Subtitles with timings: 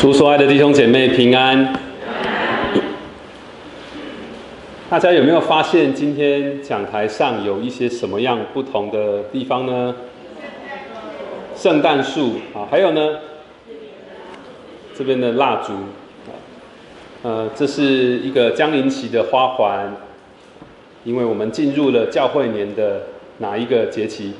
[0.00, 1.74] 主所爱的弟兄姐妹平安。
[4.88, 9.94] 大家有没有发现今天讲台上有一些什么样不同的地方呢？
[11.54, 13.18] 圣诞树啊，还有呢，
[14.96, 15.74] 这边的蜡烛，
[17.20, 17.84] 呃，这是
[18.20, 19.94] 一个江陵旗的花环，
[21.04, 23.02] 因为我们进入了教会年的
[23.36, 24.32] 哪一个节期？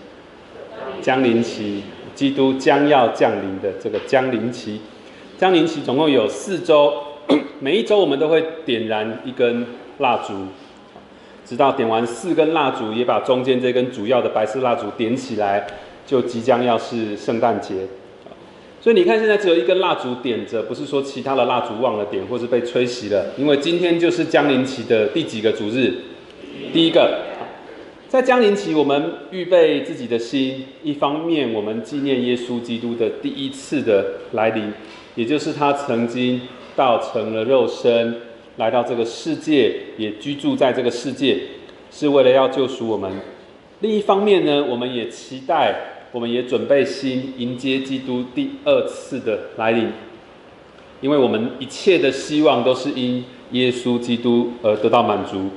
[1.02, 1.82] 江陵旗，
[2.14, 4.80] 基督将要降临的这个江陵旗。
[5.40, 6.92] 江陵旗总共有四周，
[7.60, 9.64] 每一周我们都会点燃一根
[9.96, 10.34] 蜡烛，
[11.46, 15.66] 直到点完四根蜡烛，也把中间这根主要的白色蜡烛点起来，
[16.06, 17.88] 就即将要是圣诞节。
[18.82, 25.94] 所以你看，现在只有一根蜡烛点着，不是说其他的蜡烛忘了点，或是被吹熄了，因为今天就是江陵旗的第几个主日？
[26.70, 27.18] 第一个。
[28.08, 34.72] 在江陵期，我们预备自己的心，一方面我们纪念耶稣基督的第一次的来临，
[35.20, 36.40] 也就是他曾经
[36.74, 38.16] 道成了肉身，
[38.56, 41.36] 来到这个世界，也居住在这个世界，
[41.90, 43.12] 是为了要救赎我们。
[43.80, 45.74] 另一方面呢，我们也期待，
[46.10, 49.92] 我们也准备心迎接基督第二次的来临，
[51.02, 55.50] 因为我们一切的希望都是因耶稣基督而得到满足，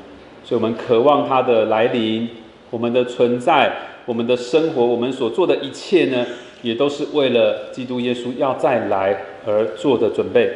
[0.43, 2.27] 所以我们渴望他的来临。
[2.69, 3.71] 我们的存在，
[4.05, 6.25] 我们的生活，我们所做的一切呢，
[6.63, 10.52] 也都是为了基督耶稣要再来而做的准备。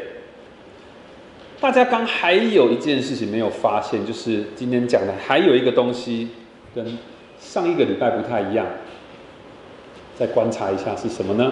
[1.59, 6.29] 大家刚还有一件事情没有发现，就是今天讲的还有一个东西
[6.75, 6.97] 跟
[7.39, 8.65] 上一个礼拜不太一样。
[10.15, 11.51] 再观察一下是什么呢？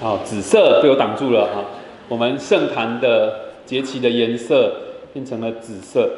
[0.00, 1.64] 好，紫色被我挡住了哈。
[2.08, 4.74] 我们圣坛的节旗的颜色
[5.12, 6.10] 变成了紫色。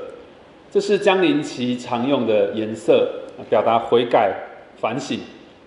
[0.73, 3.09] 这是江陵旗常用的颜色，
[3.49, 4.35] 表达悔改、
[4.81, 5.21] 反省，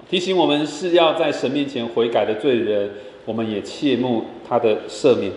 [0.10, 2.90] 提醒我们是要在神面前悔改的罪人，
[3.28, 5.30] 我们也切慕他的赦免。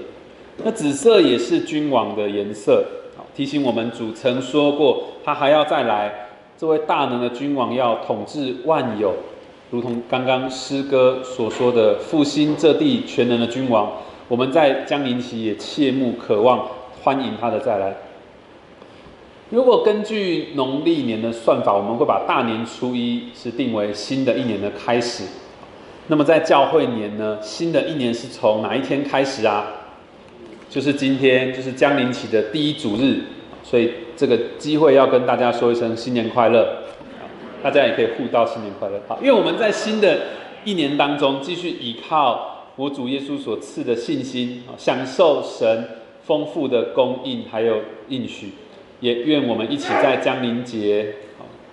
[0.64, 2.84] 那紫色也是君王的颜色，
[3.34, 9.14] 提醒我们主曾说过，他还要再来，这位大能的君王要统治万有，
[9.70, 13.90] 如同刚刚诗歌所说的复兴这地全能的君王。
[14.28, 16.68] 我们在江陵期也切慕渴望
[17.02, 17.96] 欢迎他的再来。
[19.48, 25.24] 如果根据农历年的算法，我们会把大年初一是定为新的一年的开始。
[26.10, 29.64] 那么在教会年呢，新的一年是从哪一天开始啊？
[30.68, 33.20] 就是今天，就是江陵起的第一主日。
[33.62, 36.78] 所以这个机会要跟大家说一声新年快乐，
[37.62, 39.00] 大家也可以互道新年快乐。
[39.06, 40.18] 好，因为我们在新的
[40.64, 45.88] 一年当中，继续依靠我主耶稣所赐的信心，享受神
[46.24, 48.54] 丰富的供应还有应许。
[48.98, 51.14] 也愿我们一起在江陵节、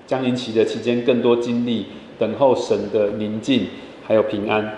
[0.05, 1.87] 江陵期的期间，更多经历
[2.19, 3.65] 等候神的宁静，
[4.07, 4.77] 还有平安。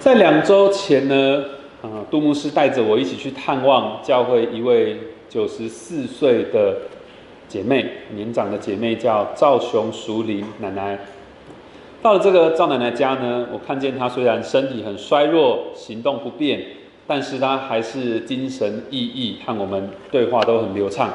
[0.00, 1.44] 在两周前呢，
[1.80, 4.98] 啊，杜牧师带着我一起去探望教会一位
[5.28, 6.76] 九十四岁的
[7.46, 10.98] 姐妹，年长的姐妹叫赵雄淑玲奶奶。
[12.02, 16.60] 到了这个赵奶奶家呢，我看见她虽然身体很衰弱，行动不便。
[17.04, 21.10] 但是她还是精神奕奕，和我们对话都很流畅。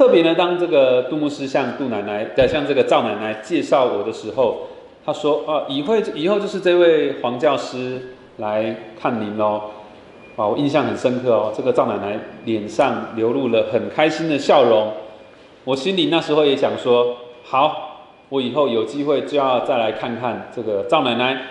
[0.00, 4.62] 特别呢，当这个杜牧师向杜奶奶、在向这个赵奶奶介绍我的时候，
[5.04, 8.00] 他说：“啊，以会以后就是这位黄教师
[8.38, 9.60] 来看您喽。”
[10.36, 11.52] 啊，我印象很深刻哦。
[11.54, 14.90] 这个赵奶奶脸上流露了很开心的笑容。
[15.64, 21.42] 我心里那时候也想说：“好，我以后有机会就要再来看看这个赵奶奶。”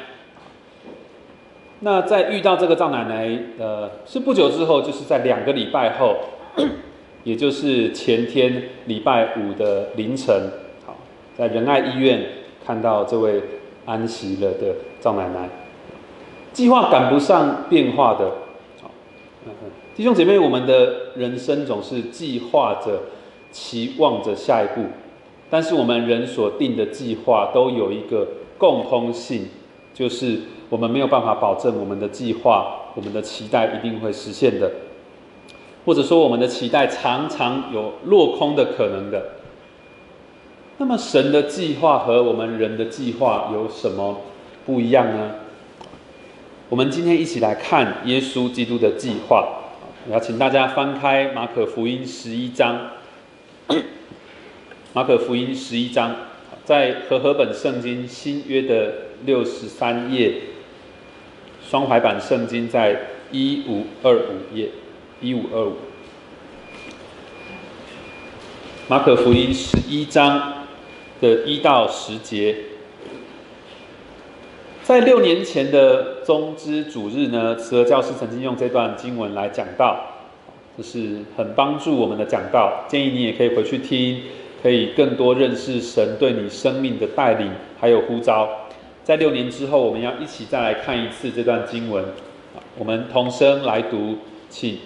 [1.82, 3.30] 那在遇到这个赵奶奶，
[3.60, 6.16] 呃，是不久之后，就是在两个礼拜后，
[7.30, 10.36] 也就是前天礼拜五的凌晨，
[10.84, 10.98] 好，
[11.38, 12.26] 在仁爱医院
[12.66, 13.40] 看到这位
[13.86, 15.48] 安息了的赵奶奶。
[16.52, 18.32] 计划赶不上变化的，
[18.82, 18.90] 好，
[19.96, 23.00] 弟兄姐妹，我们的人生总是计划着、
[23.52, 24.88] 期望着下一步，
[25.52, 29.50] 但是我们人所定的计划都有一个共通性，
[29.94, 30.40] 就是。
[30.72, 34.72] 我们没有办法保证我们的计划、我们的期待一定会实现的，
[35.90, 39.32] 或者说我们的期待常常有落空的可能的。
[40.78, 44.22] 那么神的计划和我们人的计划有什么
[44.68, 45.32] 不一样呢？
[46.70, 49.64] 我们今天一起来看耶稣基督的计划。
[50.08, 52.92] 我要请大家翻开马可福音十一章，
[54.94, 56.16] 马可福音十一章，
[56.64, 58.94] 在和合本圣经新约的
[59.26, 60.36] 六十三页。
[61.68, 64.70] 双排版圣经在一五二五页，
[65.22, 65.74] 一五二五。
[68.88, 70.66] 马可福音十一章
[71.22, 72.56] 的一到十节，
[74.82, 80.00] 在六年前的中之主日呢，慈和教师曾经用这段经文来讲到，
[80.76, 82.86] 这是很帮助我们的讲道。
[82.88, 84.24] 建议你也可以回去听，
[84.64, 88.50] 可以更多认识神对你生命的带领，还有呼召。
[89.04, 92.04] 在六年之后，我们要一起再来看一次这段经文。
[92.78, 94.18] 我们同声来读，
[94.50, 94.80] 请。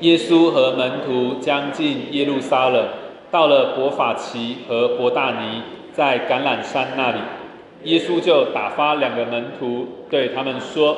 [0.00, 2.86] 耶稣和门徒将近耶路撒冷，
[3.32, 5.62] 到了伯法奇和伯大尼，
[5.92, 7.18] 在橄榄山那里。
[7.82, 10.96] 耶稣就打发两个门徒，对他们说：“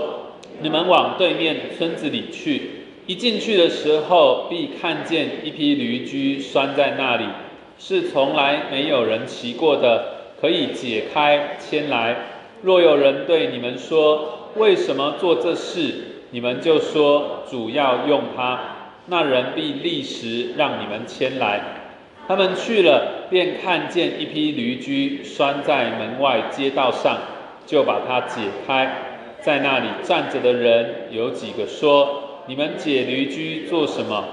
[0.60, 2.70] 你们往对面村子里去。
[3.06, 7.24] 一进去的时候，必看见一批驴驹拴在那里，
[7.78, 10.04] 是从来没有人骑过的，
[10.38, 12.16] 可以解开牵来。
[12.62, 15.94] 若有人对你们说为什么做这事，
[16.30, 18.60] 你们就说主要用它，
[19.10, 21.60] 那人必立时让你们牵来。”
[22.26, 27.18] 他们去了，便看见一批驴驹拴在门外街道上，
[27.66, 28.94] 就把它解开。
[29.40, 34.24] 在那里站着的人有几个说：“你们解驴驹做什么？”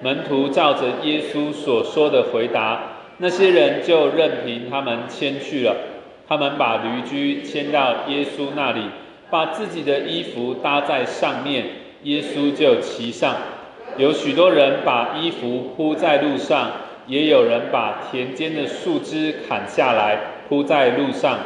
[0.00, 2.80] 门徒照着耶稣所说的回答，
[3.18, 5.76] 那些人就任凭他们牵去了。
[6.26, 8.80] 他们把驴驹牵到耶稣那里，
[9.30, 11.66] 把自己的衣服搭在上面，
[12.04, 13.36] 耶稣就骑上。
[13.96, 16.70] 有许多人把衣服铺在路上。
[17.08, 20.16] 也有人把田间的树枝砍下来
[20.48, 21.36] 铺在路上，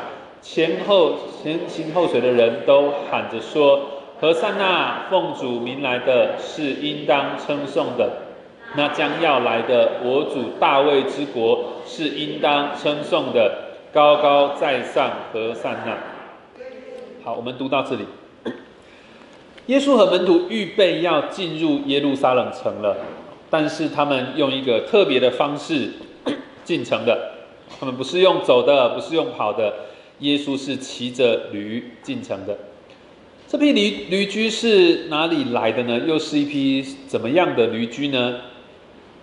[0.42, 3.80] 前后前行后随的人都喊着说
[4.20, 8.18] ：“何塞那奉主名来的是应当称颂的，
[8.74, 13.50] 那将要来的我主大卫之国是应当称颂的，
[13.94, 15.96] 高高在上何塞那。”
[17.24, 18.04] 好，我们读到这里，
[19.66, 22.96] 耶稣和门徒预备要进入耶路撒冷城了。
[23.48, 25.88] 但是他们用一个特别的方式
[26.64, 27.30] 进城的，
[27.78, 29.72] 他们不是用走的，不是用跑的，
[30.18, 32.58] 耶稣是骑着驴进城的。
[33.46, 36.00] 这批驴驴驹是哪里来的呢？
[36.04, 38.40] 又是一批怎么样的驴驹呢？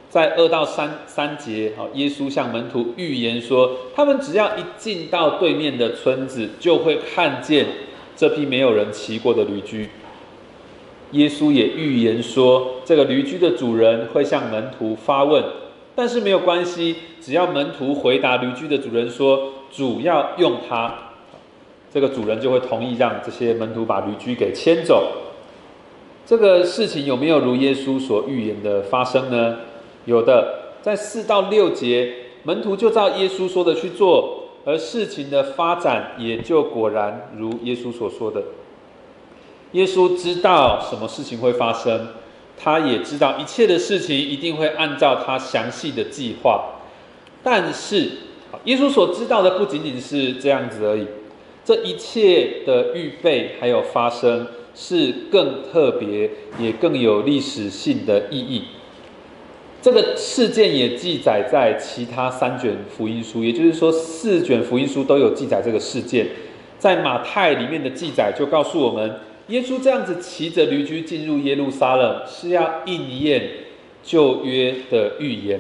[0.10, 7.68] 在二到三三节，好，耶稣向门徒预言说，他们只要一进到对面的村子，就会看见
[8.16, 9.90] 这批没有人骑过的驴驹。
[11.14, 15.44] 耶稣也预言说，这个驴驹的主人会向门徒发问，
[15.96, 20.94] 但是没有关系，只要门徒回答驴驹的主人说主要用它，
[21.94, 25.12] 这个主人就会同意让这些门徒把驴驹给牵走。
[26.26, 29.58] 这个事情有没有如耶稣所预言的发生呢？
[30.06, 32.12] 有的，在四到六节，
[32.44, 38.42] 门徒就照耶稣说的去做，而事情的发展也就果然如耶稣所说的。
[39.74, 42.10] 耶稣知道什么事情会发生，
[42.56, 46.76] 他也知道一切的事情一定会按照他详细的计划。
[47.42, 48.12] 但是，
[48.66, 51.08] 耶稣所知道的不仅仅是这样子而已，
[51.66, 56.30] 这一切的预备还有发生，是更特别
[56.60, 58.66] 也更有历史性的意义。
[59.82, 66.28] 这个事件也记载在其他三卷福音书，也就是说，四卷福音书都有记载这个事件。
[66.78, 69.20] 在马太里面的记载就告诉我们。
[69.48, 73.50] 耶稣这样子骑着驴驹进入耶路撒冷，是要应验
[74.02, 75.60] 旧约的预言，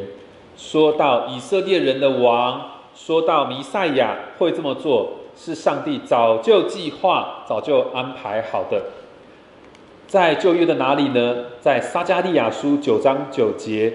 [0.55, 2.61] 说到以色列人的王，
[2.95, 8.81] 说到弥赛亚会这么做，是上帝早就计划、早就安排好的。
[10.07, 11.35] 在旧约的哪里呢？
[11.59, 13.91] 在撒加利亚书九章九节，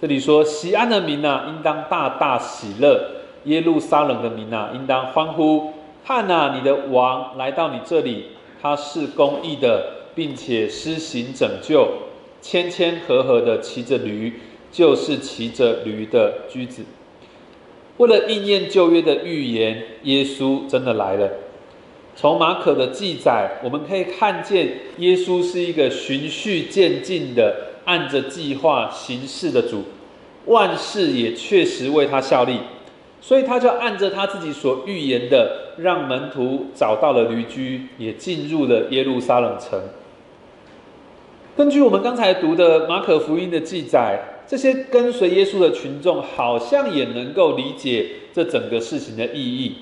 [0.00, 2.96] 这里说：“西安的民啊，应当大大喜乐；
[3.44, 5.72] 耶路撒冷的民啊，应当欢呼。
[6.04, 8.26] 看啊，你的王来到你这里。”
[8.62, 11.88] 他是公义的，并且施行拯救，
[12.40, 14.34] 谦谦和和的骑着驴，
[14.70, 16.84] 就是骑着驴的驹子。
[17.96, 21.28] 为了应验旧约的预言，耶稣真的来了。
[22.14, 29.82] 从马可的记载，我们可以看见耶稣是一个循序渐进的，按着计划行事的主，
[30.46, 32.60] 万事也确实为他效力。
[33.22, 39.80] 所以他就按着他自己所预言的，让门徒找到了驴驹，也进入了耶路撒冷城。
[41.56, 49.76] 根据我们刚才读的马可福音的记载，这些跟随耶稣的群众好像也能够理解这整个事情的意义。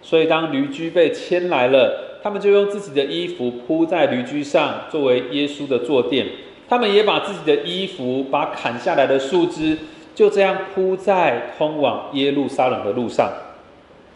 [0.00, 6.24] 所以当驴驹被牵来了，他们就用自己的衣服铺在驴驹上，作为耶稣的坐垫。
[6.68, 9.76] 他们也把自己的衣服，把砍下来的树枝。
[10.18, 13.30] 就这样铺在通往耶路撒冷的路上，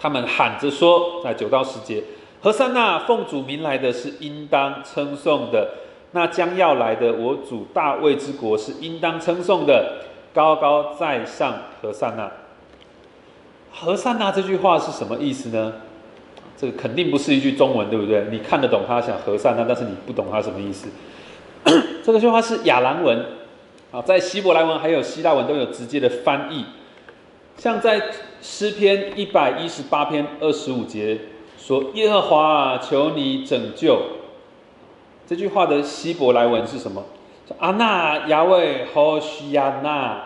[0.00, 2.02] 他们喊着说：“在九到十节，
[2.40, 5.75] 何塞那奉主名来的是应当称颂的，
[6.11, 9.99] 那将要来的我主大卫之国是应当称颂的，
[10.35, 12.28] 高高在上何塞那。
[13.73, 15.73] 何塞那这句话是什么意思呢？
[16.56, 18.26] 这个肯定不是一句中文，对不对？
[18.28, 20.88] 你看得懂他想和善那，但是你不懂他什么意思。
[22.02, 23.25] 这个句话是亚兰文
[23.92, 26.64] 啊，在希伯来文还有希腊文都有直接的翻译。
[27.56, 31.18] 像在诗篇一百一十八篇二十五节
[31.58, 34.00] 说：“耶和华，求你拯救。”
[35.28, 37.04] 这句话的希伯来文是什么？
[37.58, 40.25] 阿那亚卫何西亚那。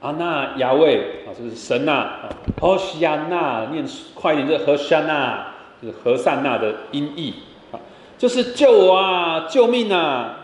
[0.00, 2.28] 阿那亚卫啊，就是神呐啊，
[2.60, 5.46] 何西亚那念快一点，就是和善那，
[5.80, 7.34] 就是和善那的音译
[7.70, 7.78] 啊，
[8.18, 10.40] 就是救我啊，救命啊！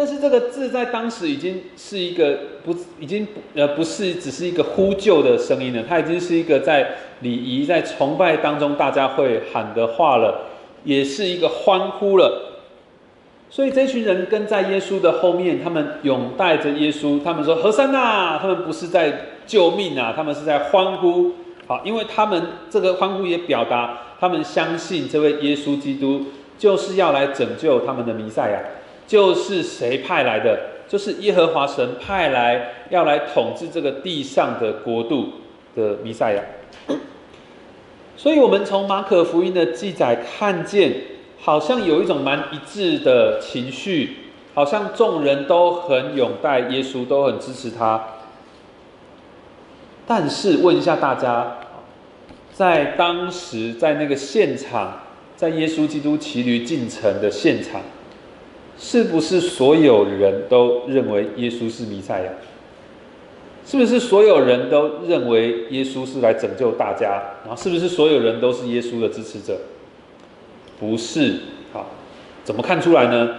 [0.00, 10.46] 但是这个字在当时已经是一个不，已经呃不是只是一个呼救的声音了，它已经是一个在礼仪、在崇拜当中大家会喊的话了，
[10.84, 12.62] 也是一个欢呼了。
[13.50, 21.32] 所以这群人跟在耶稣的后面，他们拥戴着耶稣，他们说：“何山呐！”他们不是在救命啊，他们是在欢呼。
[21.66, 26.24] 好，因为他们这个欢呼也表达他们相信这位耶稣基督
[26.56, 28.60] 就是要来拯救他们的弥赛亚，
[29.10, 30.60] 就是谁派来的？
[30.86, 35.30] 就是耶和华神派来要来统治这个地上的国度
[35.74, 36.42] 的弥赛亚。
[38.16, 40.92] 所以，我们从马可福音的记载看见。
[41.42, 44.16] 好像有一种蛮一致的情绪，
[44.52, 47.98] 好像众人都很拥戴耶稣，都很支持他。
[50.06, 51.56] 但是问一下大家，
[52.52, 55.00] 在当时在那个现场，
[55.34, 57.80] 在耶稣基督骑驴进城的现场，
[58.80, 62.32] 是不是所有人都认为耶稣是弥赛亚？
[63.66, 67.22] 是不是所有人都认为耶稣是来拯救大家？
[67.44, 69.58] 然后是不是所有人都是耶稣的支持者？
[70.80, 71.40] 不是，
[71.74, 71.90] 好，
[72.42, 73.36] 怎么看出来呢？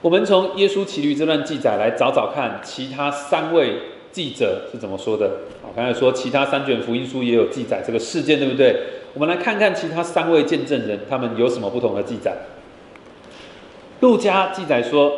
[0.00, 3.74] 我们从耶稣骑驴这段记载来找找看，其他三位
[4.12, 5.28] 记者是怎么说的？
[5.60, 8.76] 好，刚才说其他三卷福音书也有记载这个事件，对不对？
[9.14, 12.32] 我们来看看其他三位见证人，他们有什么不同的记载？
[14.00, 15.12] 路加记载说，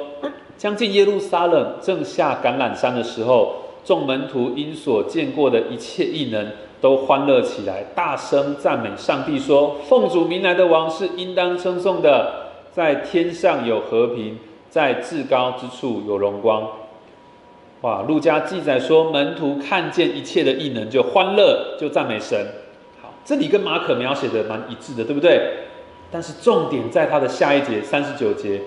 [0.57, 6.47] 将近耶路撒冷正下橄榄山的时候，众门徒因所见过的一切异能。
[6.81, 14.39] 都欢乐起来，大声赞美上帝，说：“奉主名来的王是应当称颂的，在天上有和平，
[14.71, 16.69] 在至高之处有荣光。”
[17.83, 18.03] 哇！
[18.03, 22.47] 路加记载说，门徒看见一切的异能，就欢乐，就赞美神。
[23.03, 25.51] 好，这里跟马可描写的蛮一致的，对不对？
[26.11, 28.63] 但是重点在他的下一节三十九节。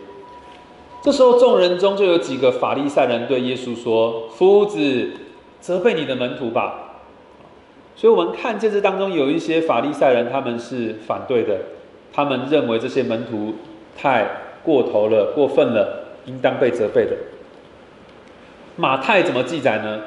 [1.02, 5.10] 这时候众人中就有几个法利赛人对耶稣说：“夫子，
[5.60, 7.02] 责备你的门徒吧。”
[7.98, 11.58] 所以，我们看见这当中有一些法利赛人，他们是反对的，
[12.14, 13.56] 他们认为这些门徒
[13.98, 14.28] 太
[14.64, 17.16] 过头了、过分了，应当被责备的。
[18.76, 20.02] 马太怎么记载呢？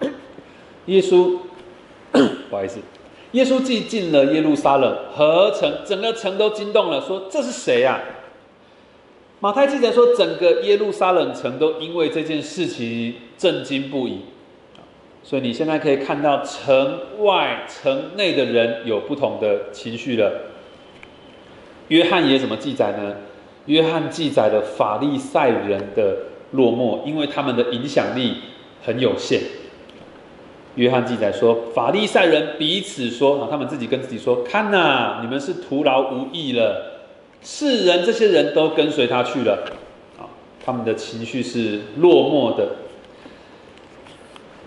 [0.86, 1.38] 耶稣，
[2.48, 2.78] 不好意思，
[3.32, 8.00] 耶稣既进了耶路撒冷，合城整个城都惊动了，说这是谁呀？
[9.40, 14.20] 马太记载说，整个耶路撒冷城都因为这件事情震惊不已。
[15.22, 20.32] 所以你现在可以看到城外、城内的人有不同的情绪了。
[21.88, 23.16] 约翰也怎么记载呢？
[23.66, 26.16] 约翰记载了法利赛人的
[26.52, 28.36] 落寞，因为他们的影响力
[28.82, 29.40] 很有限。
[30.76, 37.00] 约翰记载说，法利赛人彼此说啊，他们自己跟自己说：“看呐，你们是徒劳无益了。
[37.42, 39.64] 世人这些人都跟随他去了。”
[40.18, 40.28] 啊，
[40.64, 42.76] 他们的情绪是落寞的。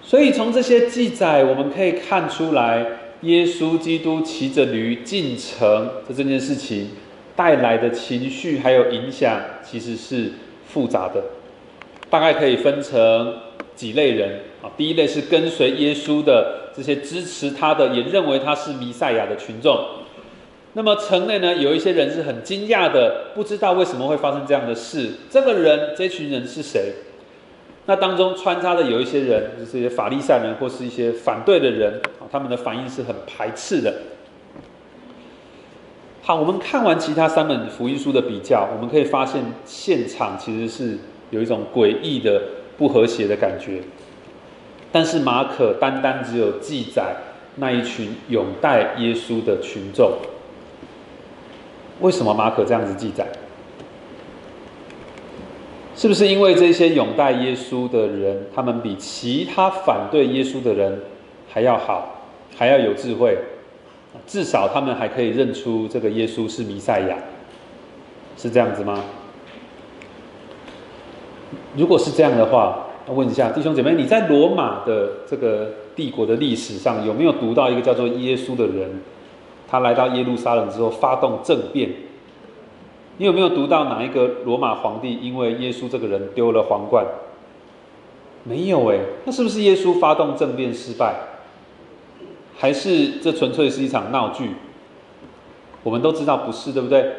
[0.02, 2.84] 所以从这些记载，我们可以看出来，
[3.22, 5.68] 耶稣基督骑着驴进城
[6.08, 6.90] 的这件事情
[7.36, 10.32] 带来的情绪还有影响，其实是
[10.66, 11.24] 复杂的。
[12.10, 13.36] 大概可以分成
[13.80, 14.68] 几类人啊。
[14.76, 19.80] 第一类是跟随耶稣的这些支持他的，也认为他是弥赛亚的群众。
[20.74, 25.12] 那么城内呢，有一些人是很惊讶的，不知道为什么会发生这样的事。
[25.30, 26.94] 这个人，这群人是谁？
[27.86, 33.94] 那当中穿插的有一些人，就是一些法利赛人或是一些反对的人啊，他们的反应是很排斥的。
[36.22, 41.00] 好，我们看完其他三本福音书的比较，我们可以发现现场其实是
[41.32, 42.40] 有一种诡异的
[42.80, 43.82] 不和谐的感觉。
[44.92, 47.16] 但是马可单单只有记载
[47.58, 50.14] 那一群拥戴耶稣的群众，
[52.00, 53.28] 为什么马可这样子记载？
[55.96, 61.02] 是不是因为这些拥戴耶稣的人，他们比其他反对耶稣的人
[61.48, 62.24] 还要好，
[62.58, 63.38] 还要有智慧？
[64.26, 67.16] 至少他们还可以认出这个耶稣是弥赛亚，
[68.38, 69.04] 是这样子吗？
[71.76, 79.02] 如果是这样的话，问一下弟兄姐妹，你在罗马的这个帝国的历史上有没有读到一个叫做耶稣的人？
[79.68, 81.92] 他来到耶路撒冷之后发动政变。
[83.18, 87.06] 你有没有读到哪一个罗马皇帝因为耶稣这个人丢了皇冠？
[88.44, 91.16] 没有诶，那是不是耶稣发动政变失败？
[92.58, 94.52] 还是这纯粹是一场闹剧？
[95.84, 97.12] 我们都知道不是，对不对？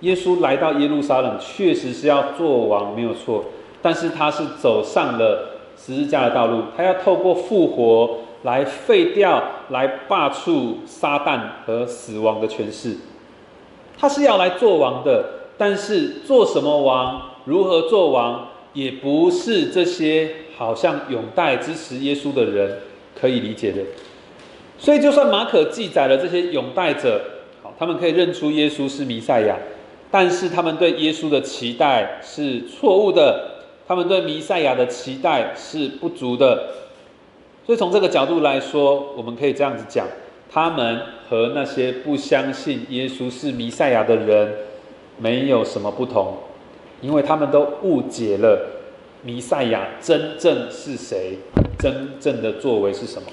[0.00, 3.44] 耶稣来到耶路撒冷，确实是要做王，没有错。
[3.80, 12.96] 但是他是走上了十字架的道路，他要透过复活来废掉、来罢黜撒旦和死亡的权势。
[13.96, 15.24] 他是要来做王的，
[15.56, 22.78] 但是做什么王、如何做王，也不是这些好像拥戴支持耶稣的人
[23.18, 23.80] 可以理解的。
[24.78, 27.20] 所以，就算马可记载了这些拥戴者，
[27.62, 29.56] 好，他们可以认出耶稣是弥赛亚。
[30.10, 33.57] 但是他们对耶稣的期待是错误的，
[33.88, 36.68] 他们对弥赛亚的期待是不足的，
[37.64, 40.06] 所以从这个角度来说，我们可以这样子讲：
[40.50, 44.54] 他们和那些不相信耶稣是弥赛亚的人
[45.16, 46.34] 没有什么不同，
[47.00, 48.68] 因为他们都误解了
[49.22, 51.38] 弥赛亚真正是谁，
[51.78, 53.28] 真正的作为是什么。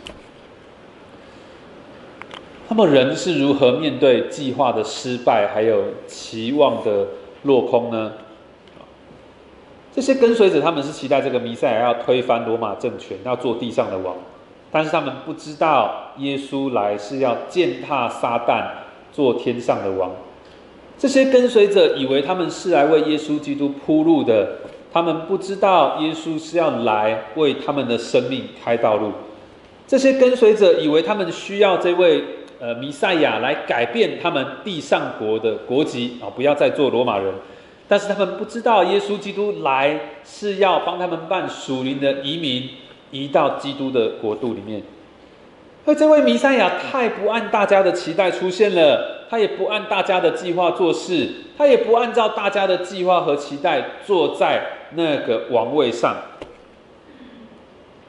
[2.70, 7.08] 那么人是如何面对计划的失败，还有期望的
[7.44, 8.14] 落空呢？
[9.96, 14.14] 这些跟随者他们是期待这个弥赛亚要推翻罗马政权，要做地上的王，
[14.70, 18.66] 但是他们不知道耶稣来是要践踏撒旦，
[19.14, 20.12] 做天上的王。
[20.98, 24.58] 这些跟随者以为他们是来为耶稣基督铺路的，
[24.92, 29.14] 他们不知道耶稣是要来为他们的生命开道路。
[29.88, 32.22] 这些跟随者以为他们需要这位。
[32.58, 37.32] 呃，弥赛亚来改变他们地上国的国籍啊，不要再做罗马人。
[37.88, 42.70] 但是他们不知道，耶稣基督来是要帮他们办属灵的移民，
[43.12, 44.82] 移到基督的国度里面。
[45.86, 54.64] 而这位弥赛亚太不按大家的期待出现了，他也不按大家的计划做事，他也不按照大家的计划和期待坐在
[54.96, 56.16] 那个王位上。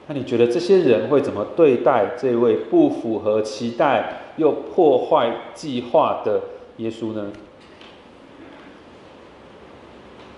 [0.07, 4.21] 那你觉得这些人会怎么对待这位不符合期待？
[4.37, 6.39] 又破坏计划的
[6.77, 7.33] 耶稣呢？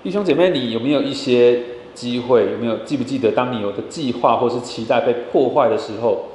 [0.02, 1.61] 弟兄姐妹，你有没有一些
[1.92, 2.52] 机会？
[2.52, 6.26] 有没有记不记得，当你有个计划或是期待被破坏的时候，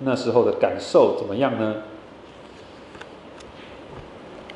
[0.00, 1.76] 那时候的感受怎么样呢？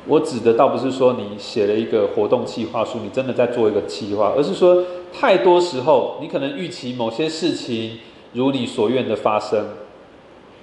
[0.07, 7.99] 我指的倒不是说你写了一个活动计划书，你真的在做一个计划，而是说太多时候，你可能预期某些事情
[8.33, 9.69] 如你所愿的发生。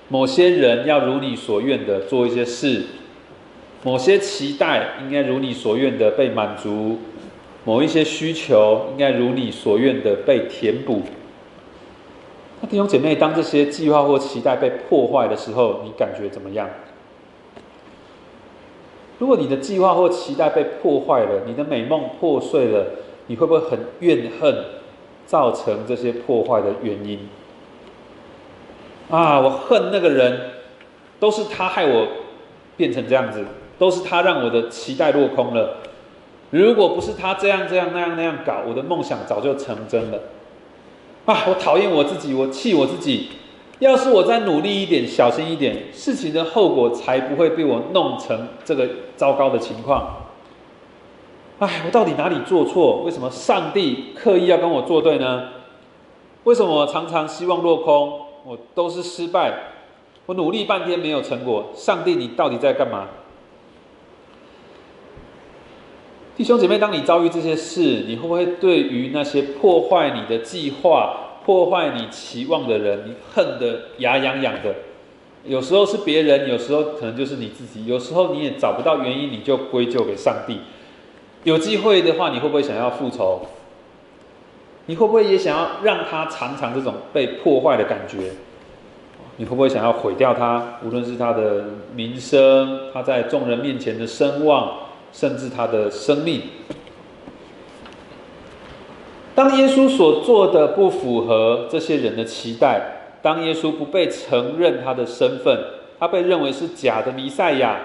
[0.08, 2.82] 某些人要如你所愿的做一些事，
[3.84, 6.98] 某些期待应该如你所愿的被满足，
[7.68, 11.02] 某一些需求应该如你所愿的被填补。
[12.62, 16.66] 那弟兄姐妹，当这些计划或期待被破坏的时候，你感觉怎么样？
[19.18, 22.87] 如果你的计划或期待被破坏了，你的美梦破碎了，
[23.26, 24.64] 你会不会很怨恨
[25.26, 27.28] 造成这些破坏的原因？
[29.11, 29.38] 啊！
[29.40, 30.40] 我恨那个人，
[31.20, 32.09] 都是他害我
[32.78, 33.44] 变成这样子，
[33.78, 35.76] 都是他让我的期待落空了。
[36.50, 40.18] 如果不是他这样这样那样那样搞，我的梦想早就成真了。
[41.26, 41.44] 啊！
[41.46, 43.28] 我讨厌我自己，我气我自己。
[43.80, 50.24] 要是我再努力一点，小心一点，事情的后果才不会被我弄成这个糟糕的情况。
[51.58, 53.02] 哎，我到底哪里做错？
[53.04, 55.48] 为什么上帝刻意要跟我作对呢？
[56.44, 58.20] 为什么我常常希望落空？
[58.46, 59.52] 我都是失败，
[60.24, 61.66] 我努力半天没有成果。
[61.74, 63.06] 上帝，你到底在干嘛？
[66.38, 74.72] 弟兄姐妹，当你遭遇这些事，你会不会对于那些破坏你的计划、破坏你期望的人，你恨得牙痒痒的？
[75.44, 80.61] 有时候是别人，有时候可能就是你自己，有时候你也找不到原因，你就归咎给上帝。
[81.42, 83.40] 有机会的话，你会不会想要复仇？
[84.87, 88.31] 你会不会也想要让他尝尝这种被破坏的感觉？
[89.38, 90.79] 你会不会想要毁掉他？
[90.85, 91.64] 无论是他的
[91.96, 94.88] 名声，他在众人面前的声望，
[95.18, 96.42] 甚至他的生命。
[99.35, 105.59] 当耶稣所做的不符合这些人的期待，当耶稣不被承认他的身份，
[105.98, 107.81] 他被认为是假的弥赛亚，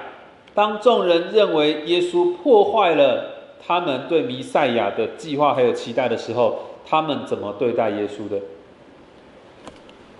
[0.54, 3.26] 当众人认为耶稣破坏了
[3.66, 8.38] 他们对弥赛亚的计划还有期待的时候，他们怎么对待耶稣的？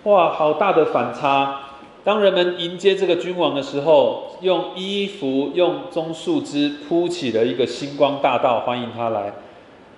[0.02, 1.60] 哇，好大的反差！
[2.04, 9.32] 当人们迎接这个君王的时候，用衣服、用棕树枝铺起了一个星光大道，欢迎他来。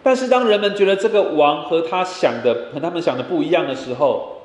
[0.04, 4.42] 但是，当人们觉得这个王和他想的和他们想的不一样的时候，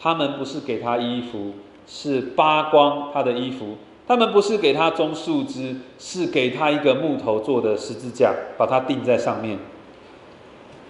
[0.00, 1.52] 他们不是给他衣服，
[1.86, 9.58] 是扒光他的衣服，他们不是给他棕树枝，是给他一个木头做的十字架，把它钉在上面。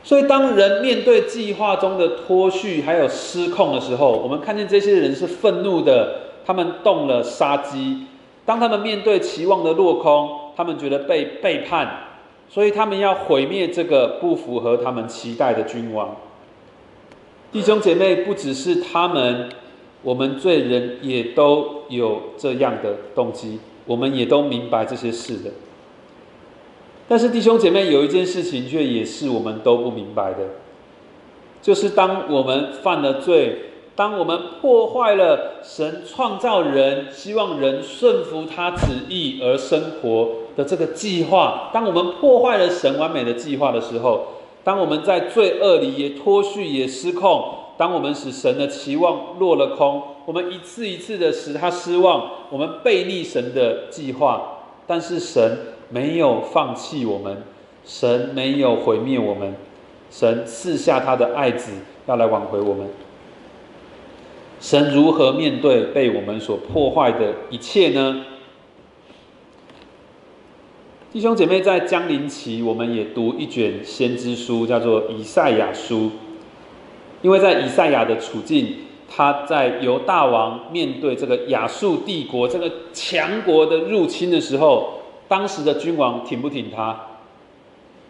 [0.04, 8.06] 所以，当人面对计划中的脱序还有失控的时候，我们看见这些人是愤怒的，他们动了杀机。
[8.46, 11.88] 当他们面对期望的落空，他们觉得被背叛，
[12.48, 16.16] 所以他们要毁灭这个不符合他们期待的君王。
[17.52, 19.50] 弟兄姐妹，不只是他们，
[20.02, 25.50] 我们罪人也都有这样的动机，我们也都明白这些事的。
[27.10, 30.40] 但是弟兄姐妹，有一件事情却也是我们都不明白的，
[31.62, 44.26] 就是当我们犯了罪，当我们破坏了神创造人、希望人顺服他旨意而生活的这个计划，当我们破坏了神完美的计划的时候，
[44.62, 47.42] 当我们在罪恶里也脱序、也失控，
[47.78, 55.58] 当我们使神的期望落了空，我们一次一次的使他失望，我们背逆神的计划，但是神。
[55.90, 57.42] 没有放弃我们，
[57.84, 59.54] 神没有毁灭我们，
[60.10, 61.72] 神赐下他的爱子
[62.06, 62.86] 要来挽回我们。
[64.60, 68.26] 神如何面对被我们所破坏的一切呢？
[71.10, 76.10] 弟兄姐妹，在江陵期，我们也读一卷先知书，叫做以赛亚书。
[77.22, 78.76] 因为在以赛亚的处境，
[79.08, 84.97] 他在由大王面对这个亚述帝国这个强国的入侵的时候。
[85.28, 86.98] 当时的君王挺不挺他？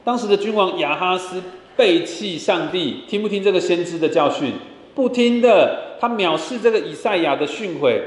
[0.04, 1.42] 当时的君王亚哈斯
[1.76, 4.52] 背弃上帝，听不听这个先知的教训？
[4.94, 8.00] 不听的，他藐视这个以赛亚的训诲。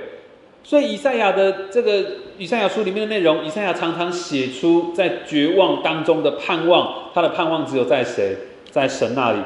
[0.63, 2.04] 所以以赛亚的这个
[2.38, 7.12] 以赛亚书里面的内容，以赛亚常常写出在绝望当中的盼望。
[7.13, 8.36] 他的盼望只有在谁？
[8.71, 9.39] 在神那里。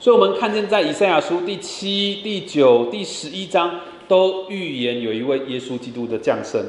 [0.00, 6.64] 所以我们看见在以赛亚书第七、第九、第十一章，都预言有一位耶稣基督的降生。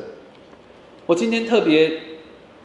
[1.06, 2.17] 我今天特别。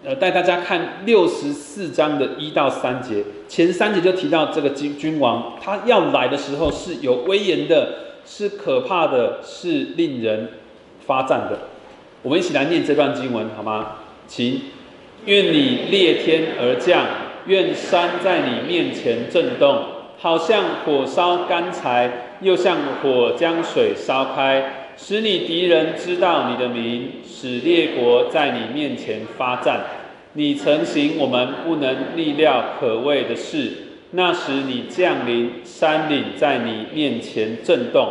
[0.05, 7.89] 呃，带大家看六十四章的一到三节，前三节就提到这个君君王，他要来的时候是有威严的，
[8.27, 10.49] 是可怕的，是令人
[11.07, 11.57] 发战的。
[12.23, 13.99] 我们一起来念这段经文好吗？
[14.27, 14.63] 请，
[15.27, 17.07] 愿你裂天而降，
[17.47, 19.85] 愿山在你面前震动，
[20.19, 24.82] 好像火烧干柴，又像火将水烧开。
[24.97, 29.81] 使你敌人知道你的名，使列国在你面前发战。
[30.35, 33.73] 你曾行我们不能力料可畏的事，
[34.13, 38.09] 那时你降临，山岭在你面前震动。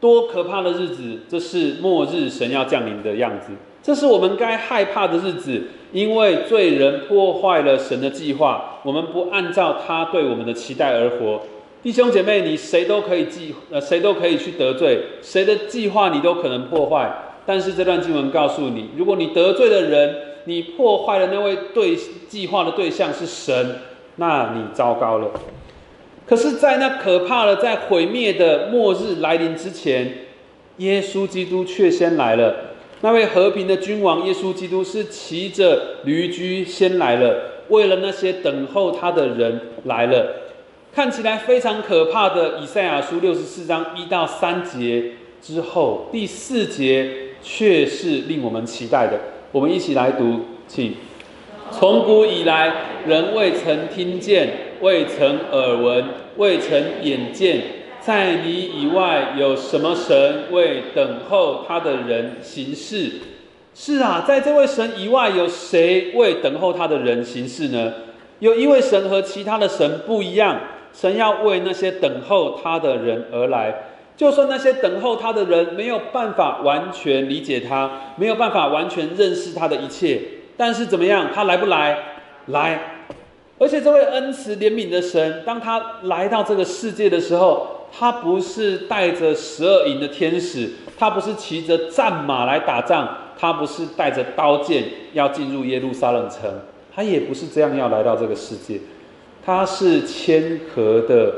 [0.00, 1.20] 多可怕的日子！
[1.28, 3.52] 这是末日神要降临的样子。
[3.82, 11.40] 这是我们该害怕的日子，因为罪人破坏了神的计划，我们不按照他对我们的期待而活。
[11.84, 17.12] 弟兄姐妹，你谁都可以计，呃，谁都可以去得罪，谁的计划你都可能破坏。
[17.44, 20.16] 但是这段经文告诉你，如果你得罪的人，
[20.46, 21.94] 你破坏了那位对
[22.26, 23.76] 计划的对象是神，
[24.16, 25.30] 那你糟糕了。
[26.26, 30.10] 可是，在那可怕的、在毁灭的末日来临之前，
[30.78, 32.56] 耶稣基督却先来了。
[33.02, 40.43] 那位和平的君王耶稣基督是骑着驴驹先来了，为了那些等候他的人来了。
[40.94, 45.02] 看起来非常可怕的以赛亚书六十四章一到三节
[45.42, 47.10] 之后，第四节
[47.42, 49.18] 却是令我们期待的。
[49.50, 50.94] 我们一起来读，请。
[51.72, 52.72] 从古以来，
[53.08, 54.50] 人未曾听见，
[54.82, 56.04] 未曾耳闻，
[56.36, 57.60] 未曾眼见，
[58.00, 63.14] 在你以外有什么神为等候他的人行事？
[63.74, 67.92] 是啊，在这位神以外，有谁为等候他的人行事呢？
[68.38, 70.60] 有一位神和其他的神不一样。
[70.94, 73.74] 神要为那些等候他的人而来，
[74.16, 80.20] 就算那些等候他的人没有办法完全理解他，没有办法完全认识他的一切，
[80.56, 81.30] 但是怎么样？
[81.34, 81.98] 他来不来？
[82.46, 82.80] 来！
[83.58, 96.52] 而且这位恩慈怜悯的神，当他来到这个世界的时候，他不是带着十二营的天使，他不是骑着战马来打仗，他不是带着刀剑要进入耶路撒冷城，
[96.94, 98.78] 他也不是这样要来到这个世界。
[99.44, 101.34] 他是谦和的、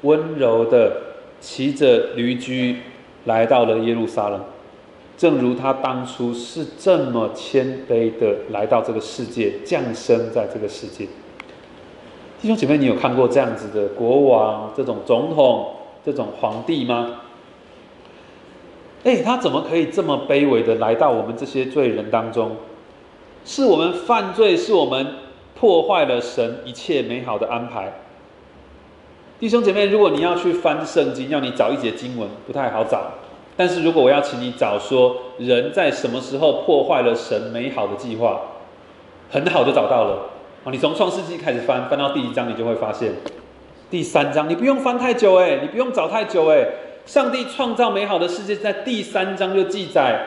[0.00, 0.96] 温柔的，
[1.40, 2.76] 骑着驴驹
[3.26, 4.40] 来到了耶路撒冷，
[5.18, 11.04] 正如他当初是这么谦卑的来到这个世界，降生在这个世界。
[12.40, 17.20] 弟兄姐妹，你有看过这样子的国王、这种总统、这种皇帝吗？
[19.04, 22.52] 哎，他怎么可以这么卑微的来到我们这些罪人当中？
[23.44, 25.06] 是我们犯罪，是我们。
[25.60, 27.92] 破坏了神一切美好的安排。
[29.38, 33.10] 弟兄姐妹，如果你要去翻圣经，要你找一节经文不太好找，
[33.58, 38.40] 但是如果我要请你找说人在什么时候破坏了神美好的计划，
[39.28, 40.30] 很好就找到了。
[40.64, 43.12] 哦，你从创世纪开始翻，翻到第一章，你就会发现
[43.90, 46.66] 第三章，你不用翻太久哎，你不用找太久哎，
[47.04, 50.20] 上帝创造美好的世界，在第三章就记载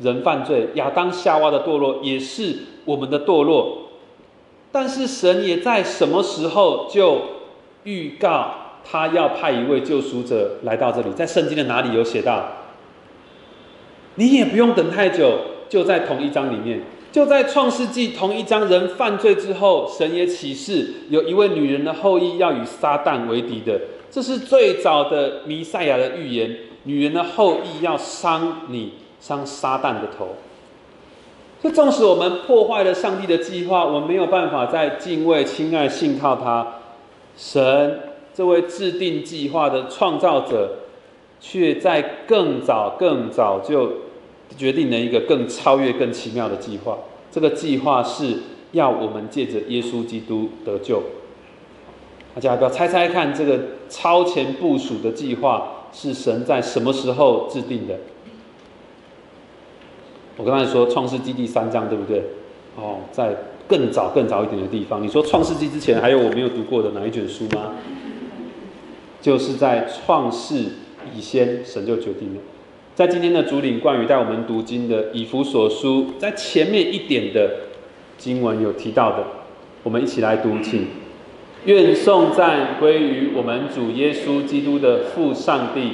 [0.00, 3.78] 人犯罪，亚当夏娃的堕落也是我们的堕落。
[4.72, 7.20] 但是神也在什么时候就
[7.84, 8.54] 预告
[8.84, 11.12] 他要派一位救赎者来到这里？
[11.12, 12.42] 在圣经的哪里有写到？
[14.14, 16.82] 你也不用等太久，就在同一章里面。
[17.12, 23.78] 就在创世纪同一章，人犯罪之后，神也启示有一位女人的后裔要与撒旦为敌的，
[24.10, 26.56] 这是最早的弥赛亚的预言。
[26.84, 30.36] 女人的后裔要伤你，伤撒旦的头。
[31.62, 36.80] 这纵使我们破坏了上帝的计划，我们没有办法再敬畏、亲爱、信靠他。
[37.36, 38.00] 神
[38.34, 40.78] 这位制定计划的创造者，
[41.40, 43.90] 却在更早、更早就。
[44.54, 46.98] 决定了一个更超越、更奇妙的计划。
[47.30, 48.34] 这个计划是
[48.72, 51.02] 要我们借着耶稣基督得救。
[52.34, 57.94] 大家不要猜猜看，这个超前部署的计划是神在什么时候制定的？
[60.36, 62.22] 我刚才说创世纪第三章，对不对？
[62.76, 63.36] 哦，在
[63.68, 65.02] 更早、更早一点的地方。
[65.02, 67.72] 你说创世纪之前还有我没有读过的哪一卷书吗？
[69.20, 70.56] 就是在创世
[71.14, 72.40] 以先，神就决定了。
[72.94, 77.50] 在今天的主领冠宇带我们读经的以弗所书，在前面一点的
[78.18, 79.24] 经文有提到的，
[79.82, 80.86] 我们一起来读，请
[81.64, 85.92] 愿颂赞归于我们主耶稣基督的父上帝，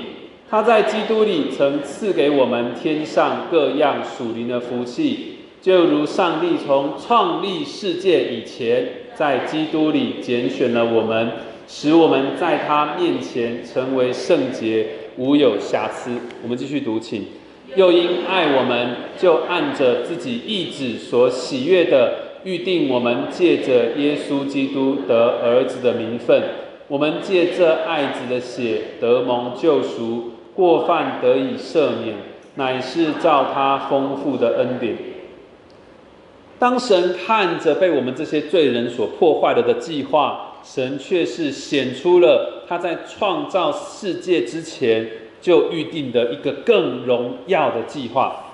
[0.51, 11.33] 他在基督里曾赐给我们天上各样属灵的福气，就如上帝从创立世界以前，在基督里拣选了我们，
[11.67, 14.87] 使我们在他面前成为圣洁。
[15.19, 16.13] 无有瑕疵。
[16.45, 17.25] 我们继续读，请。
[17.75, 26.41] 又因爱我们，就按着自己意志所喜悦的，预定我们借着耶稣基督得儿子的名分。
[26.87, 32.17] 我们借这爱子的血得蒙救赎，过犯得以赦免，
[32.57, 34.97] 乃是照他丰富的恩典。
[36.59, 45.09] 当神看着被我们这些罪人所破坏了的计划，神却是显出了他在创造世界之前
[45.41, 48.45] 就预定的一个更荣耀的计划。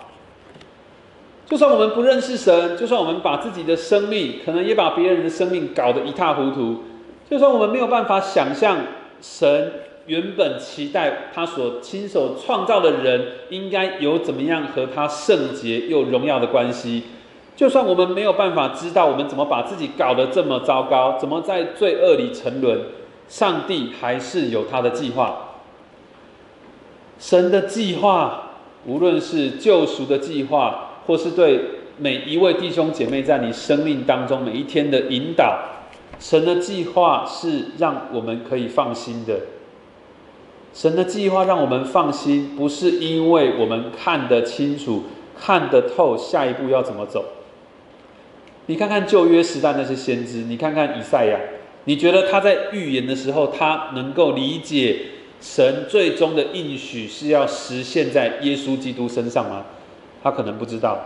[1.46, 6.82] 就算我们不认识神，就算我们把自己的生命，可能也把别人的生命搞得一塌糊涂，
[7.30, 8.76] 就算我们没有办法想象
[9.22, 9.72] 神
[10.06, 17.04] 原本期待他所亲手创造的人应该有怎么样和他圣洁又荣耀的关系。
[17.56, 22.80] 就算我们没有办法知道我们怎么把自己搞得这么糟糕，怎么在罪恶里沉沦，
[23.28, 25.60] 上帝还是有他的计划。
[27.18, 28.50] 神的计划，
[28.84, 31.60] 无论是救赎的计划，或是对
[31.96, 35.60] 每一位弟兄姐妹在你生命当中每一天的引导，
[36.18, 39.38] 神的计划是让我们可以放心的。
[40.74, 45.04] 神的计划让我们放心，不是因为我们看得清楚、
[45.40, 47.24] 看得透下一步要怎么走。
[48.66, 51.38] 你看看旧约时代那些先知，你看看以赛亚，
[51.84, 54.96] 你觉得他在预言的时候，他能够理解
[55.40, 59.64] 神最终的应许是要实现在耶稣基督身上吗？
[60.24, 60.98] 他可能不知道。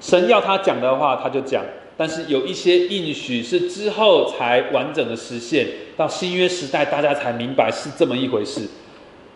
[0.00, 1.62] 神要他讲的话，他就讲；
[1.96, 8.68] 但是有一些应许是之后才完整的实现，到新约时代，大家才明白是这么一回事。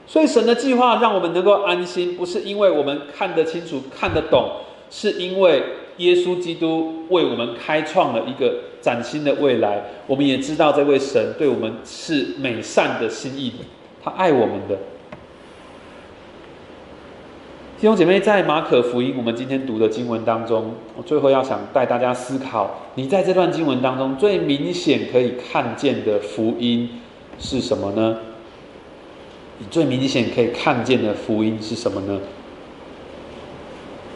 [0.09, 4.51] 所以神的计划让我们能够安心，不是因为我们看得清楚、看得懂，
[4.90, 5.62] 是因为。
[5.99, 13.53] 耶稣基督为我们开创了一个崭新的未来，我们也知道这位神对我们是美善的心意，
[14.01, 14.77] 他爱我们的。
[17.81, 26.88] 弟兄姐妹，在马可福音我们今天读的经文当中，我最后要想带大家思考：你在这段经文当中最明显可以看见的福音
[27.40, 28.18] 是什么呢？
[29.59, 32.21] 你最明显可以看见的福音是什么呢？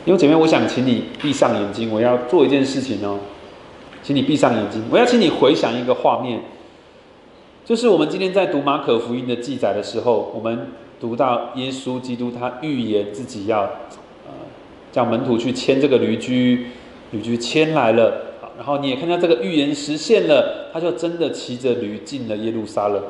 [0.04, 3.18] 因为姐妹，我想请你闭上眼睛，我要做一件事情哦，
[4.02, 6.40] 请你闭上眼睛，我要请你回想一个画面，
[7.64, 10.68] 就是我们今天在读马可福音的记载的时候，我们
[11.00, 14.32] 读到耶稣基督他预言自己要呃
[14.90, 16.66] 叫门徒去牵这个驴驹，
[17.12, 23.00] 驴驹牵来了，然后你也看到这个预言实现了，他就真的骑着驴进了耶路撒冷。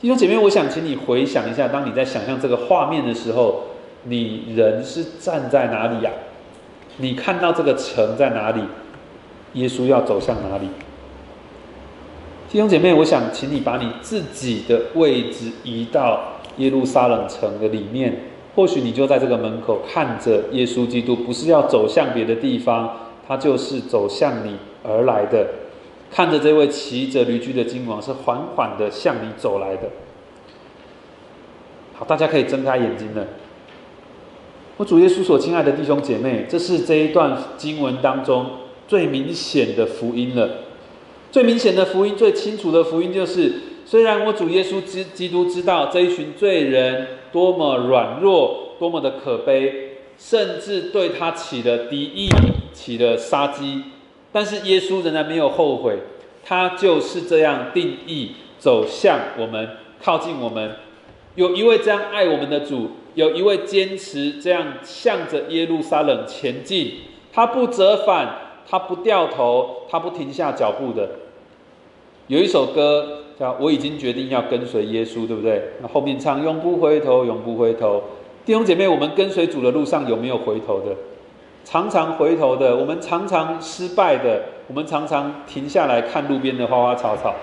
[0.00, 3.64] 弟兄姐妹，我想请你回想一下，当你在想象这个画面的时候。
[4.06, 6.10] 你人是站在哪里呀？
[6.98, 8.60] 你看到这个城在哪里？
[9.54, 10.68] 耶稣要走向哪里？
[12.50, 22.94] 弟兄姐妹，我想请你把你自己的位置移到耶路撒冷城的里面，或许你就在这个门口看着耶稣基督，不是要走向别的地方，
[23.26, 25.46] 他就是走向你而来的。
[26.14, 29.90] 看着这位骑着驴驹的金王，是缓缓的向你走来的。
[31.92, 33.26] 好，大家可以睁开眼睛了。
[34.76, 38.46] 我主耶稣所亲爱的弟兄姐妹，这是这一段经文当中
[38.86, 40.50] 最明显的福音了。
[41.32, 43.52] 最明显的福音，最清楚的福音，就是
[43.84, 52.28] 虽然我主耶稣基基督知道这一群罪人多么软弱，多么的可悲，甚至对他起了敌意，
[52.72, 53.82] 起了杀机，
[54.34, 55.96] 但是耶稣仍然没有后悔，
[56.44, 60.72] 他就是这样定义走向我们，靠近我们。
[61.36, 62.90] 有一位这样爱我们的主。
[63.14, 66.94] 有一位坚持这样向着耶路撒冷前进，
[67.32, 71.08] 他不折返，他不掉头，他不停下脚步的。
[72.26, 75.62] 有一首歌叫《我已经决定要跟随耶稣》，对不对？
[75.80, 78.02] 那后面唱“永不回头，永不回头”。
[78.44, 80.96] 弟兄姐妹，我们跟随主的路上有没有回头的？
[81.64, 87.34] 常常回头的，我们常常失败的，我们常常停下来看路边的花花草草。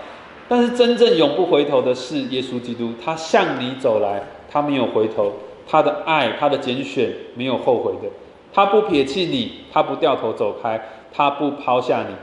[0.47, 5.33] 但是真正永不回头的是耶稣基督，他向你走来，他没有回头。
[5.67, 8.09] 他的爱，他的拣选没有后悔的，
[8.51, 10.81] 他不撇弃你，他不掉头走开，
[11.13, 12.13] 他不抛下你，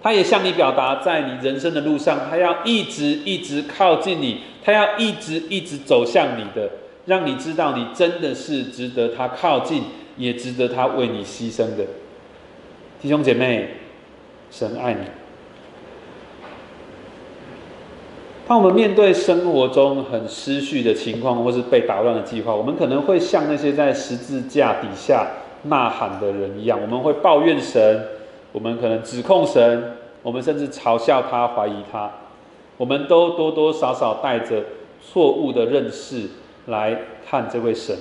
[0.00, 6.70] 他也向你表达，在你人生的路上，他要一直一直靠近你，他要一直一直走向你的，
[7.06, 9.82] 让你知道你真的是值得他靠近，
[10.18, 11.86] 也值得他为你牺牲的
[13.00, 13.68] 弟兄姐妹，
[14.50, 15.00] 神爱你。
[18.46, 25.26] 当我们面对生活中很失序的情况，或是被打乱的计划，我们可能会像那些在十字架底下
[25.64, 28.06] 呐喊的人一样，我们会抱怨神，
[28.52, 32.10] 我们可能指控神，我们甚至嘲笑他、怀疑他。
[32.78, 34.64] 我们都多多少少带着
[35.00, 36.28] 错误的认识
[36.66, 37.94] 来看这位神。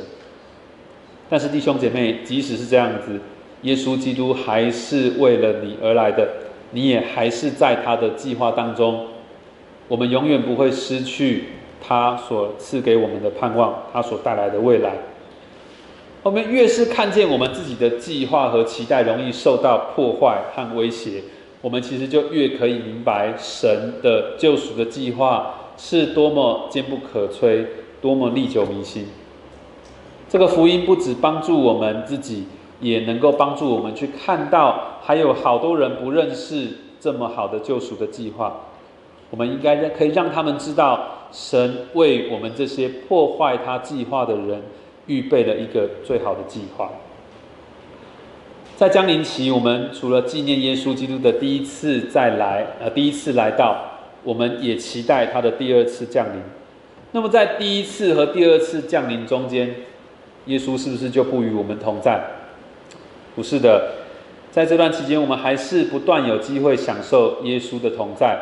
[1.30, 3.20] 但是弟兄姐妹，即使是这样子，
[3.64, 6.28] 耶稣基督还是为了你而来的，
[6.72, 9.08] 你也还是在他的计划当中。
[9.88, 11.46] 我们永远不会失去
[11.82, 14.94] 他所赐给我们的盼望，他所带来的未来。
[16.24, 21.22] 我们越是看见我们自己的计划和期待容易受到破坏和威胁，
[21.62, 27.66] 我们其实就越可以明白神的救赎的计划是多么坚不可摧，
[28.02, 29.08] 多么历久弥新。
[30.30, 32.46] 这个福音不止帮助我们自己，
[32.82, 36.68] 也能够帮助我们去看到，还有好多人不认识
[37.00, 38.62] 这么好的救赎的计划。
[39.30, 44.62] 我们应该让可以让他们知道，神为我们这些破坏他计划的人
[45.06, 46.90] 预备了一个最好的计划。
[48.76, 53.76] 在降临期，我们除了纪念耶稣基督的第一次再来，呃，第一次来到，
[54.24, 56.42] 我们也期待他的第二次降临。
[57.12, 59.76] 那么，在第一次和第二次降临中间，
[60.48, 62.20] 耶稣是不是就不与我们同在？
[63.36, 63.92] 不是的，
[64.52, 68.40] 在这段期间，我们还是不断有机会享受耶稣的同在。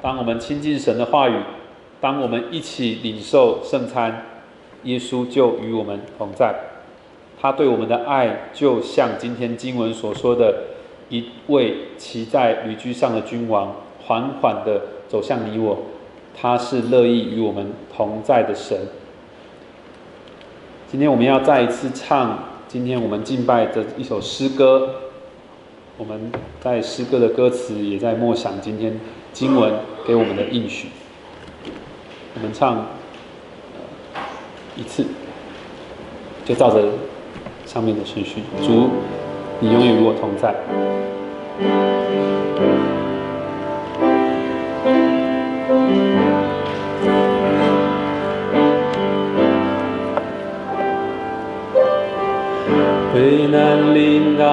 [0.00, 1.34] 当我们亲近神的话语，
[2.00, 4.24] 当我们一起领受圣餐，
[4.84, 6.54] 耶稣就与我们同在。
[7.40, 10.54] 他对我们的爱，就像今天经文所说的，
[11.08, 13.74] 一位骑在驴驹上的君王，
[14.04, 15.78] 缓缓的走向你我。
[16.34, 18.78] 他是乐意与我们同在的神。
[20.92, 24.90] 今天我们要再一次唱今天我们敬拜的一首诗歌。
[25.96, 29.00] 我们在诗歌的歌词，也在默想今天。
[29.32, 29.72] 经文
[30.06, 30.88] 给我们的应许，
[32.34, 32.88] 我们唱
[34.76, 35.06] 一次，
[36.44, 36.86] 就照着
[37.64, 38.42] 上面的顺序。
[38.60, 38.90] 主，
[39.60, 40.54] 你永远与我同在。
[53.14, 54.44] 危难临到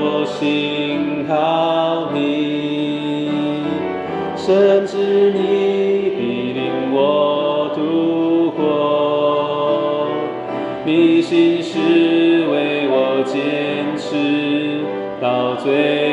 [0.00, 3.28] 我心靠你。
[4.36, 4.96] 甚至
[5.32, 5.38] 你
[6.16, 10.06] 必领我度过，
[10.84, 11.78] 你心是
[12.50, 14.04] 为我坚持
[15.20, 16.03] 到最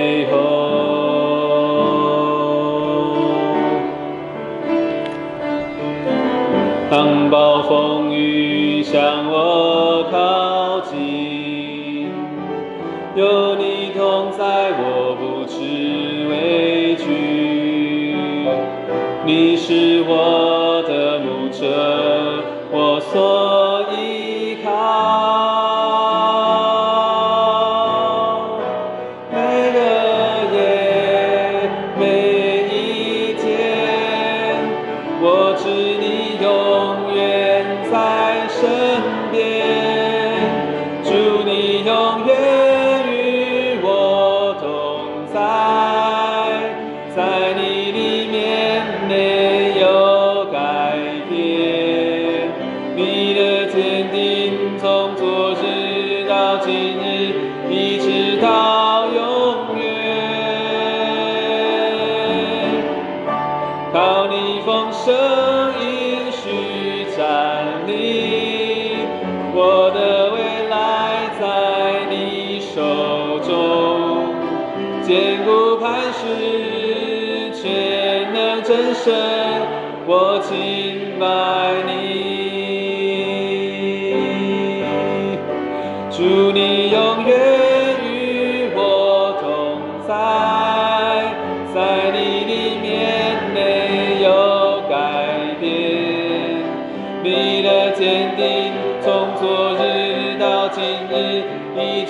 [57.02, 58.20] 나를 이제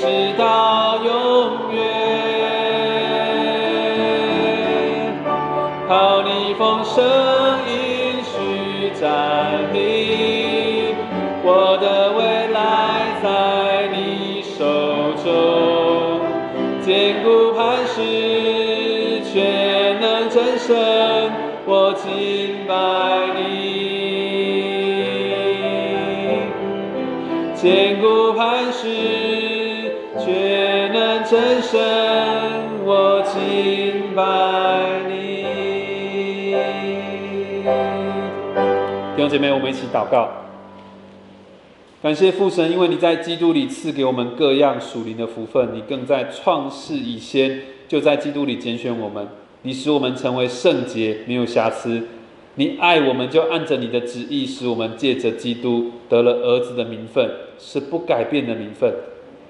[0.02, 1.80] 直到永远。
[5.88, 7.04] 靠你丰盛
[7.68, 10.96] 应许站立，
[11.44, 12.58] 我的未来
[13.22, 14.60] 在你手
[15.24, 15.30] 中，
[16.82, 20.76] 坚固磐石，全能战胜，
[21.68, 22.74] 我敬拜
[23.38, 23.40] 你。
[27.54, 28.88] 坚固磐石，
[30.24, 31.80] 全能真神，
[32.86, 35.42] 我敬拜你。
[39.16, 40.30] 弟兄姐妹，我们一起祷告。
[42.04, 49.28] 感谢父神，因为你在基督里赐给我们各样属灵的福分，你更在创世以先就在基督里拣选我们，
[49.62, 52.08] 你使我们成为圣洁，没有瑕疵。
[52.56, 58.94] 你爱我们，就按着你的旨意，使我们借着基督得了儿子的名分，是不改变的名分。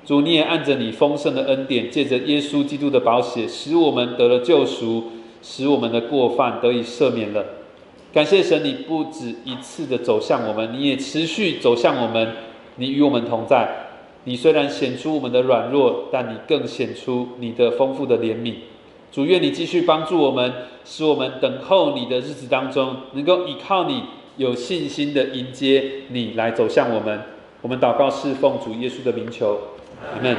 [0.05, 7.45] 主，你也按着你丰盛的恩典，借着耶稣基督的宝血，使我们得了救赎，使我们的过犯得以赦免了。
[8.11, 12.33] 感谢神，你不止一次的走向我们，你也持续走向我们，
[12.75, 13.89] 你与我们同在。
[14.25, 18.55] 你虽然显出我们的软弱，但你更显出你的丰富的怜悯。
[19.11, 20.51] 主，愿你继续帮助我们，
[20.83, 24.03] 使我们等候你的日子当中，能够依靠你，
[24.37, 27.21] 有信心的迎接你来走向我们。
[27.61, 29.57] 我们祷告侍奉主耶稣的名求，
[30.13, 30.35] 阿门。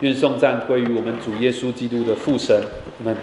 [0.00, 2.62] 愿颂赞归于我们主耶稣基督的父神，
[3.00, 3.16] 阿门。